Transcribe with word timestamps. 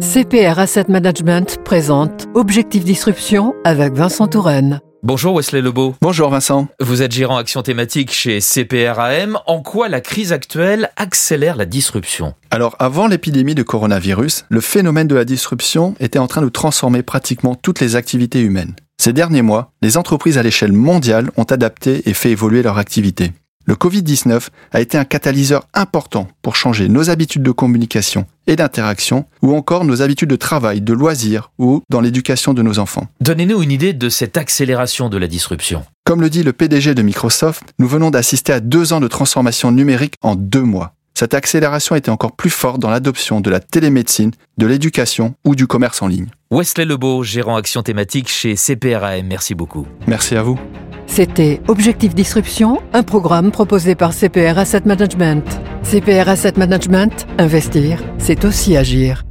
CPR 0.00 0.58
Asset 0.58 0.86
Management 0.88 1.58
présente 1.62 2.26
Objectif 2.32 2.84
Disruption 2.84 3.54
avec 3.64 3.92
Vincent 3.92 4.26
Touraine. 4.28 4.80
Bonjour 5.02 5.34
Wesley 5.34 5.60
Lebeau. 5.60 5.94
Bonjour 6.00 6.30
Vincent. 6.30 6.68
Vous 6.80 7.02
êtes 7.02 7.12
gérant 7.12 7.36
action 7.36 7.60
thématique 7.60 8.10
chez 8.10 8.40
CPRAM. 8.40 9.38
En 9.46 9.60
quoi 9.60 9.90
la 9.90 10.00
crise 10.00 10.32
actuelle 10.32 10.88
accélère 10.96 11.56
la 11.56 11.66
disruption? 11.66 12.32
Alors 12.50 12.76
avant 12.78 13.08
l'épidémie 13.08 13.54
de 13.54 13.62
coronavirus, 13.62 14.46
le 14.48 14.62
phénomène 14.62 15.06
de 15.06 15.16
la 15.16 15.26
disruption 15.26 15.94
était 16.00 16.18
en 16.18 16.28
train 16.28 16.40
de 16.40 16.48
transformer 16.48 17.02
pratiquement 17.02 17.54
toutes 17.54 17.80
les 17.80 17.94
activités 17.94 18.40
humaines. 18.40 18.74
Ces 18.96 19.12
derniers 19.12 19.42
mois, 19.42 19.70
les 19.82 19.98
entreprises 19.98 20.38
à 20.38 20.42
l'échelle 20.42 20.72
mondiale 20.72 21.30
ont 21.36 21.44
adapté 21.44 22.08
et 22.08 22.14
fait 22.14 22.30
évoluer 22.30 22.62
leur 22.62 22.78
activité. 22.78 23.32
Le 23.66 23.74
Covid-19 23.74 24.48
a 24.72 24.80
été 24.80 24.98
un 24.98 25.04
catalyseur 25.04 25.66
important 25.72 26.28
pour 26.42 26.54
changer 26.54 26.88
nos 26.88 27.08
habitudes 27.08 27.42
de 27.42 27.50
communication 27.50 28.26
et 28.46 28.56
d'interaction, 28.56 29.24
ou 29.40 29.54
encore 29.54 29.84
nos 29.84 30.02
habitudes 30.02 30.28
de 30.28 30.36
travail, 30.36 30.82
de 30.82 30.92
loisirs 30.92 31.50
ou 31.58 31.82
dans 31.88 32.00
l'éducation 32.00 32.52
de 32.52 32.62
nos 32.62 32.78
enfants. 32.78 33.06
Donnez-nous 33.20 33.62
une 33.62 33.70
idée 33.70 33.94
de 33.94 34.08
cette 34.10 34.36
accélération 34.36 35.08
de 35.08 35.16
la 35.16 35.26
disruption. 35.26 35.84
Comme 36.04 36.20
le 36.20 36.28
dit 36.28 36.42
le 36.42 36.52
PDG 36.52 36.94
de 36.94 37.02
Microsoft, 37.02 37.62
nous 37.78 37.88
venons 37.88 38.10
d'assister 38.10 38.52
à 38.52 38.60
deux 38.60 38.92
ans 38.92 39.00
de 39.00 39.08
transformation 39.08 39.72
numérique 39.72 40.16
en 40.20 40.34
deux 40.34 40.62
mois. 40.62 40.92
Cette 41.16 41.32
accélération 41.32 41.94
était 41.94 42.10
encore 42.10 42.32
plus 42.32 42.50
forte 42.50 42.80
dans 42.80 42.90
l'adoption 42.90 43.40
de 43.40 43.48
la 43.48 43.60
télémédecine, 43.60 44.32
de 44.58 44.66
l'éducation 44.66 45.34
ou 45.44 45.54
du 45.54 45.66
commerce 45.66 46.02
en 46.02 46.08
ligne. 46.08 46.26
Wesley 46.50 46.84
Lebeau, 46.84 47.22
gérant 47.22 47.56
action 47.56 47.82
thématique 47.82 48.28
chez 48.28 48.56
CPRAM. 48.56 49.26
Merci 49.26 49.54
beaucoup. 49.54 49.86
Merci 50.06 50.34
à 50.34 50.42
vous. 50.42 50.58
C'était 51.16 51.60
Objectif 51.68 52.12
Disruption, 52.12 52.82
un 52.92 53.04
programme 53.04 53.52
proposé 53.52 53.94
par 53.94 54.12
CPR 54.12 54.58
Asset 54.58 54.82
Management. 54.84 55.44
CPR 55.84 56.28
Asset 56.28 56.54
Management, 56.56 57.28
investir, 57.38 58.02
c'est 58.18 58.44
aussi 58.44 58.76
agir. 58.76 59.22